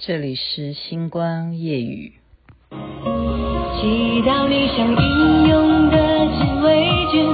[0.00, 2.12] 这里是星光夜雨。
[2.70, 7.26] 祈祷你像英勇的禁卫军，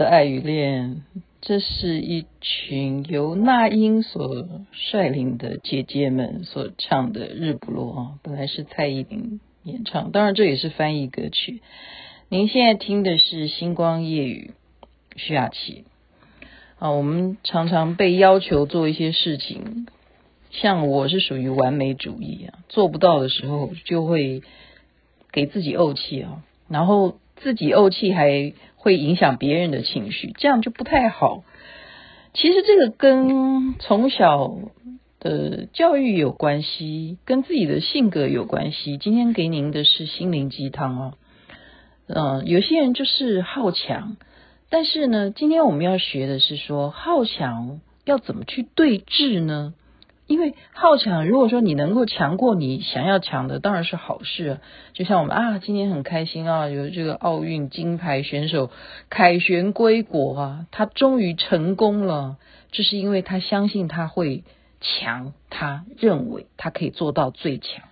[0.00, 1.02] 的爱与恋，
[1.42, 11.60] 这是一群由那英所率领的姐姐们所唱的《日不落》啊，本来是蔡依林演唱，当然这也是翻译歌曲。
[12.30, 14.52] 您现在听的是《星光夜语》，
[15.16, 15.84] 徐雅琪
[16.78, 16.92] 啊。
[16.92, 19.86] 我们常常被要求做一些事情，
[20.50, 24.40] 像我是属于完美主义啊，做不到的时候就会
[25.30, 26.42] 给自己怄气啊。
[26.70, 31.44] 然后自己怄气，还会影响别人的情绪，这样就不太好。
[32.32, 34.56] 其实这个跟从小
[35.18, 38.96] 的教育有关系，跟自己的性格有关系。
[38.96, 41.14] 今天给您的是心灵鸡汤哦。
[42.06, 44.16] 嗯，有些人就是好强，
[44.70, 49.74] 但是呢，今天我们要学的是说，好强要怎么去对峙呢？
[50.30, 54.58] 因为好强，如果说你能够强过你想要强的，当然是好事啊。
[54.92, 58.70] 就像我们啊，今天很开心啊，有这个奥运金牌选手
[59.08, 62.36] 凯旋归国啊，他终于成功了，
[62.70, 64.44] 这是因为他相信他会
[64.80, 67.84] 强，他认为他可以做到最强。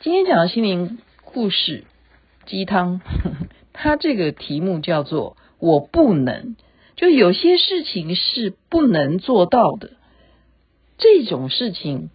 [0.00, 1.84] 今天讲的心灵故事
[2.44, 3.00] 鸡汤，
[3.72, 6.54] 他这个题目叫做“我不能”，
[6.96, 9.92] 就有些事情是不能做到的。
[10.96, 12.10] 这种事情，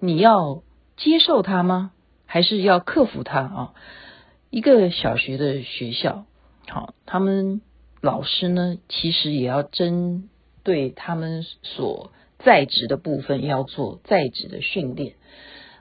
[0.00, 0.62] 你要
[0.96, 1.92] 接受它吗？
[2.26, 3.74] 还是要克服它啊？
[4.48, 6.24] 一个小学的学校，
[6.66, 7.60] 好，他们
[8.00, 10.30] 老师呢，其实也要针
[10.62, 15.14] 对他们所在职的部分，要做在职的训练。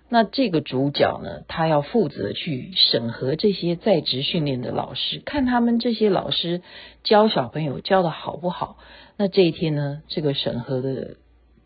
[0.09, 6.61] 那这个主角呢，他要负责去审核这些在职训练的老师，看他们这些老师
[7.03, 8.78] 教小朋友教的好不好。
[9.16, 11.16] 那这一天呢，这个审核的。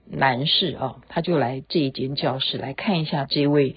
[0.09, 3.75] 男士啊，他就来这一间教室来看一下这位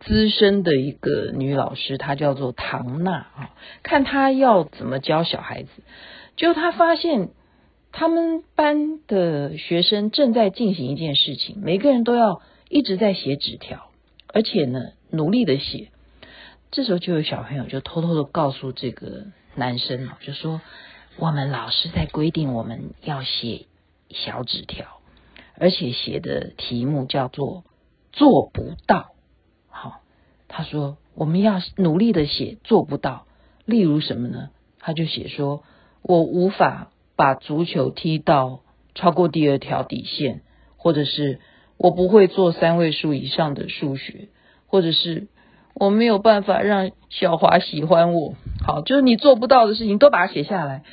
[0.00, 3.50] 资深的一个女老师，她叫做唐娜啊，
[3.82, 5.70] 看她要怎么教小孩子。
[6.36, 7.30] 就他发现
[7.90, 13.90] 他们班的学生正在进行一件事情，每个人都要一直在写纸条，
[14.28, 15.88] 而且呢努力的写。
[16.70, 19.24] 这时候就有小朋友就偷偷的告诉这个
[19.56, 20.60] 男生啊，就说
[21.16, 23.66] 我们老师在规定我们要写
[24.10, 24.97] 小纸条。
[25.58, 27.64] 而且写的题目叫做
[28.12, 29.10] “做不到”。
[29.68, 30.00] 好，
[30.48, 33.26] 他说我们要努力的写做不到。
[33.64, 34.50] 例如什么呢？
[34.78, 35.62] 他就写说
[36.00, 38.60] ：“我无法把足球踢到
[38.94, 40.42] 超过第二条底线，
[40.76, 41.40] 或者是
[41.76, 44.28] 我不会做三位数以上的数学，
[44.66, 45.26] 或者是
[45.74, 50.84] 我没有办法让小华喜欢我。”好，就是你做不到的事情都把它写下来。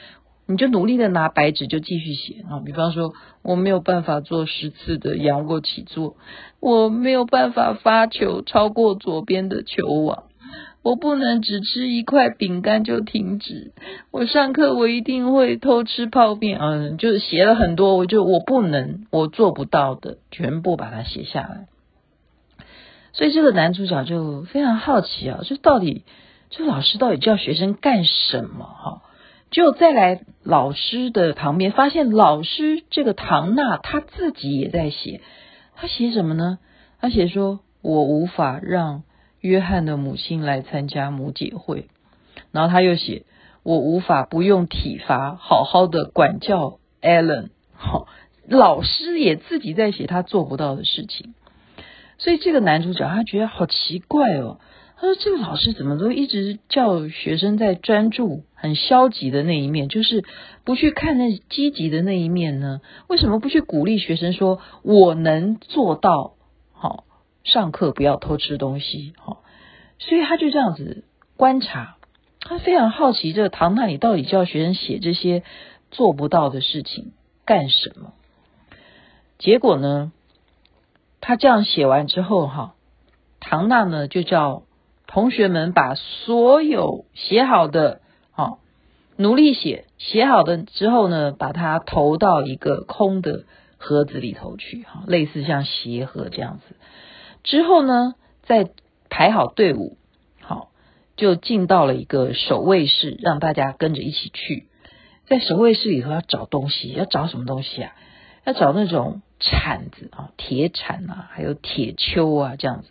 [0.47, 6.15] 你就努力的拿白纸就继续写啊，比方说我没有办法做十次的仰卧起坐，
[6.59, 10.25] 我没有办法发球超过左边的球网，
[10.83, 13.73] 我不能只吃一块饼干就停止，
[14.11, 21.67] 我上课我一定会偷吃泡面，嗯，就写了很多，我就我不能，我做不到的，全部把它写下来。
[23.13, 26.03] 所以这个男主角就非常好奇啊，就到底
[26.51, 29.01] 这老师到底叫学生干什么哈？
[29.55, 35.21] 就再来老师的旁边，发现老师这个唐娜她自己也在写，
[35.77, 36.59] 她写什么呢？
[36.99, 39.03] 她写说：“我无法让
[39.39, 41.87] 约翰的母亲来参加母姐会。”
[42.51, 43.23] 然后她又写
[43.63, 48.07] ：“我无法不用体罚好好的管教 Allen。”好，
[48.49, 51.33] 老师也自己在写他做不到的事情，
[52.17, 54.59] 所以这个男主角他觉得好奇怪哦。
[54.97, 60.23] 他说：“这个老师怎么都一直叫学生在专注很消极的那一面，就是
[60.63, 62.79] 不去看那积极的那一面呢？
[63.07, 66.35] 为什么不去鼓励学生说我能做到？
[66.71, 67.03] 好，
[67.43, 69.13] 上课不要偷吃东西。
[69.17, 69.43] 好，
[69.99, 71.03] 所以他就这样子
[71.35, 71.97] 观察，
[72.39, 75.43] 他非常好奇这个唐娜，你到底叫学生写这些
[75.91, 77.11] 做不到的事情
[77.43, 78.13] 干什么？
[79.39, 80.13] 结果呢，
[81.19, 82.75] 他这样写完之后，哈，
[83.41, 84.63] 唐娜呢就叫。”
[85.15, 88.01] 同学们把所有写好的，
[88.31, 88.57] 好、哦、
[89.15, 93.45] 努力写，写好的之后呢，把它投到一个空的
[93.77, 96.75] 盒子里头去，哈，类似像鞋盒这样子。
[97.43, 98.71] 之后呢，再
[99.09, 99.95] 排好队伍，
[100.41, 100.67] 好，
[101.15, 104.67] 就进到了一个守卫室，让大家跟着一起去。
[105.27, 107.95] 在守卫室里头要找东西，要找什么东西啊？
[108.43, 112.89] 要找那种铲子啊，铁铲啊，还有铁锹啊，这样子。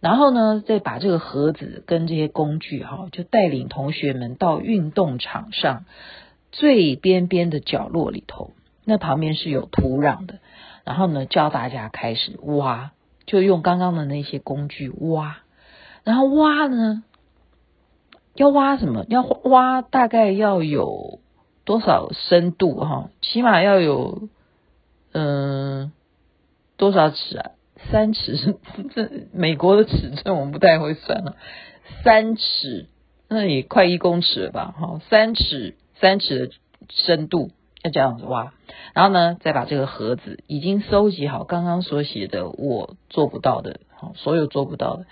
[0.00, 5.84] 然后呢，再把这个盒子跟这些工具哈，就带领同学们到运动场上
[6.52, 8.52] 最边边的角落里头，
[8.84, 10.38] 那旁边是有土壤的。
[10.84, 12.92] 然后呢，教大家开始挖，
[13.26, 15.36] 就用刚刚的那些工具挖。
[16.02, 17.04] 然后挖呢，
[18.34, 19.04] 要挖什么？
[19.08, 21.20] 要挖大概要有
[21.66, 23.10] 多少深度哈？
[23.20, 24.30] 起码要有
[25.12, 25.92] 嗯
[26.78, 27.50] 多少尺啊？
[27.90, 28.56] 三尺，
[28.94, 31.36] 这美国的尺寸我们不太会算了。
[32.04, 32.86] 三尺，
[33.28, 34.74] 那也快一公尺了吧？
[34.78, 36.54] 哈，三尺，三尺的
[36.88, 37.50] 深度
[37.82, 38.52] 要这样子挖，
[38.94, 43.80] 然后呢，再把这个盒子已经收集好，刚刚所写的我做不到的，
[44.14, 45.06] 所有做不到的，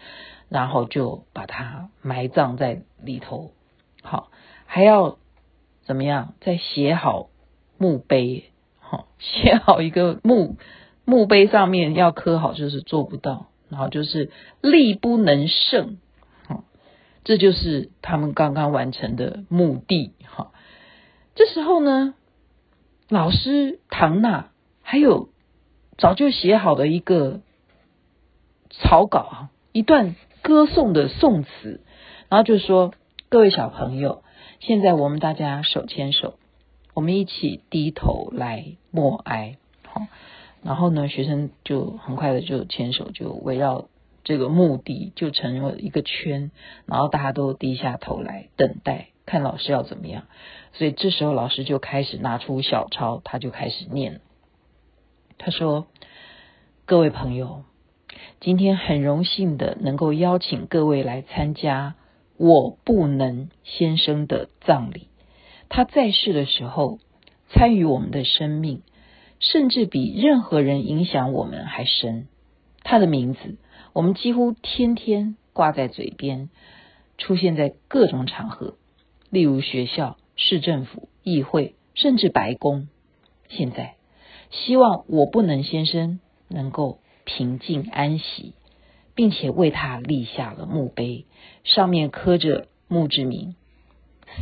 [0.49, 3.50] 然后就把它埋葬在里头。
[4.03, 4.31] 好，
[4.67, 5.19] 还要
[5.85, 6.35] 怎么样？
[6.41, 7.29] 再写好
[7.76, 8.44] 墓碑，
[8.79, 10.56] 好，写好一个墓。
[11.08, 15.96] 墓碑上面要刻好，就是做不到，然后就是力不能胜，
[16.46, 16.64] 好，
[17.25, 20.52] 这就是他们刚刚完成的目的，哈。
[21.34, 22.12] 这时候呢，
[23.08, 24.50] 老师唐娜
[24.82, 25.31] 还有
[25.96, 27.40] 早就写好的一个
[28.70, 31.81] 草稿啊，一段歌颂的颂词，
[32.28, 32.93] 然后就说：
[33.31, 34.22] 各位小朋友，
[34.60, 36.34] 现在我们大家手牵手，
[36.93, 39.56] 我们一起低头来默哀，
[39.87, 40.02] 好。
[40.62, 43.88] 然后呢，学生就很快的就牵手，就围绕
[44.25, 46.50] 这个墓地就成了一个圈，
[46.84, 50.25] 然后大家都低下头来等待看老师要怎么样。
[50.72, 54.20] 所以这时候老师就开始拿出小抄，他就开始念。
[55.38, 55.87] 他说
[56.84, 57.62] ：“各位朋友，
[58.40, 61.94] 今天很荣幸的能够邀请各位来参加
[62.37, 65.06] 我不能先生的葬礼。
[65.69, 66.99] 他在世的时候
[67.49, 68.82] 参与我们的生命。”
[69.40, 72.29] 甚至比任何人影响我们还深。
[72.82, 73.56] 他的名字，
[73.93, 76.49] 我们几乎天天挂在嘴边，
[77.19, 78.76] 出现在各种场合，
[79.31, 82.88] 例如学校、市政府、议会，甚至白宫。
[83.49, 83.96] 现在，
[84.50, 88.55] 希望我不能先生能够平静安息，
[89.14, 91.26] 并且为他立下了墓碑，
[91.64, 93.55] 上面刻着墓志铭：“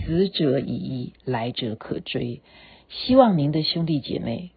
[0.05, 2.43] 死者已矣，来者可追。”
[2.89, 4.53] 希望您的兄弟姐妹。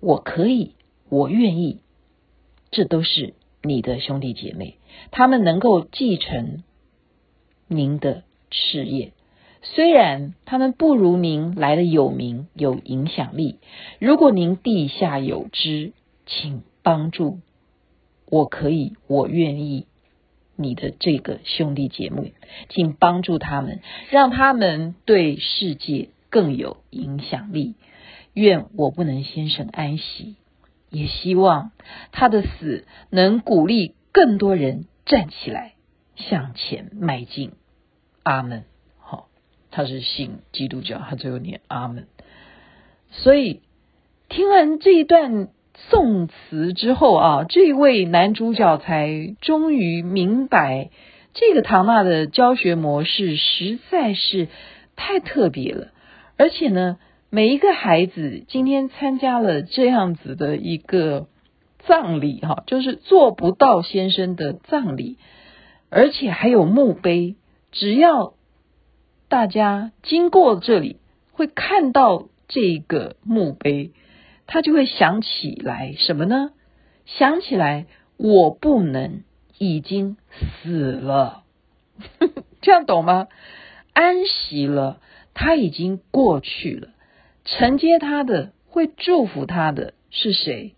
[0.00, 0.74] 我可以，
[1.08, 1.80] 我愿意，
[2.70, 4.78] 这都是你的兄弟姐妹，
[5.10, 6.62] 他们能够继承
[7.66, 9.12] 您的事业。
[9.62, 13.58] 虽然他们不如您来的有名有影响力，
[13.98, 15.92] 如果您地下有知，
[16.26, 17.40] 请帮助。
[18.30, 19.86] 我可以，我愿意，
[20.54, 22.34] 你的这个兄弟姐妹，
[22.68, 23.80] 请帮助他们，
[24.10, 27.74] 让他们对世界更有影响力。
[28.34, 30.36] 愿我不能先生安息，
[30.90, 31.72] 也希望
[32.12, 35.74] 他的死能鼓励更多人站起来
[36.14, 37.52] 向前迈进。
[38.22, 38.64] 阿门。
[38.98, 39.28] 好，
[39.70, 42.06] 他是信基督教，他最后念阿门。
[43.10, 43.62] 所以
[44.28, 45.48] 听完这一段
[45.90, 50.90] 颂词之后啊，这位男主角才终于明白，
[51.32, 54.48] 这个唐娜的教学模式实在是
[54.94, 55.88] 太特别了，
[56.38, 56.98] 而且呢。
[57.30, 61.28] 每一个孩子今天参加了这样子的一个
[61.80, 65.18] 葬礼，哈，就是做不到先生的葬礼，
[65.90, 67.36] 而且还有墓碑。
[67.70, 68.32] 只要
[69.28, 70.96] 大家经过这里，
[71.32, 73.92] 会看到这个墓碑，
[74.46, 76.52] 他就会想起来什么呢？
[77.04, 77.84] 想起来
[78.16, 79.22] 我不能
[79.58, 80.16] 已经
[80.62, 81.42] 死了，
[82.62, 83.28] 这样懂吗？
[83.92, 84.98] 安息了，
[85.40, 86.88] 他已经过去了。
[87.44, 90.74] 承接他的，会祝福他的是谁？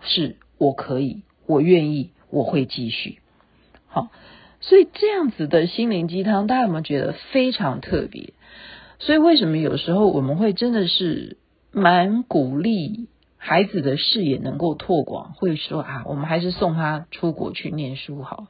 [0.00, 3.20] 是我可以，我愿意，我会继续。
[3.86, 4.10] 好，
[4.60, 8.32] 所以这样子的心灵鸡汤，大家有没有觉得非常特别？
[8.98, 11.36] 所以为什么有时候我们会真的是
[11.70, 13.06] 蛮鼓励
[13.44, 15.32] 孩子的视野能够拓广？
[15.32, 18.46] 会说啊，我们还是送他出国去念书好。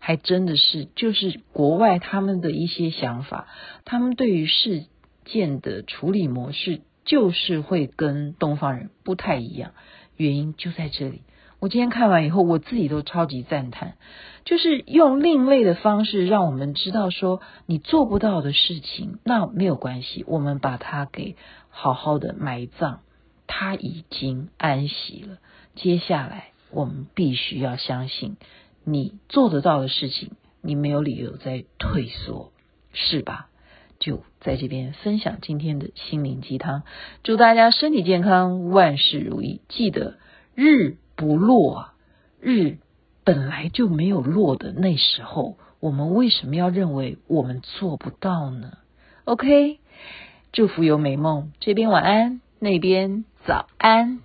[0.00, 3.48] 还真的是，就是国外他们的一些想法，
[3.84, 4.84] 他们对于事。
[5.26, 9.72] 件的处理模式就是会跟东方人不太一样，
[10.18, 11.22] 原因就在这里。
[11.60, 13.94] 我今天看完以后，我自己都超级赞叹，
[14.44, 21.36] 就是用另类的方式让我们知道说，你做不到的事情，那没有关系，我们把它给
[21.70, 23.00] 好好的埋葬。
[23.56, 25.38] 他已经安息了。
[25.76, 28.36] 接下来，我们必须要相信，
[28.82, 32.50] 你做得到的事情，你没有理由再退缩，
[32.92, 33.48] 是吧？
[34.00, 36.82] 就在这边分享今天的心灵鸡汤，
[37.22, 39.60] 祝大家身体健康，万事如意。
[39.68, 40.18] 记得
[40.56, 41.90] 日不落，
[42.40, 42.78] 日
[43.22, 48.78] 本来就没有落的那时候，我们为什么要认为我们做不到呢
[49.26, 49.78] ？OK，
[50.50, 54.20] 祝福有美梦，这边晚安，那边早安。